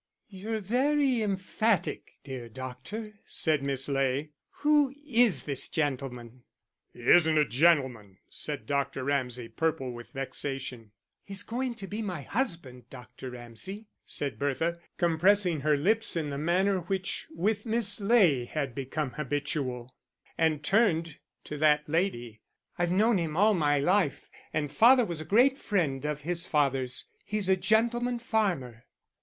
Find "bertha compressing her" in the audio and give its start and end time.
14.39-15.77